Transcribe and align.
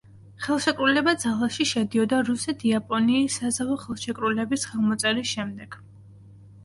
ხელშეკრულება 0.43 1.13
ძალაში 1.23 1.67
შედიოდა 1.73 2.21
რუსეთ-იაპონიის 2.29 3.37
საზავო 3.43 3.77
ხელშეკრულების 3.85 4.67
ხელმოწერის 4.71 5.35
შემდეგ. 5.37 5.83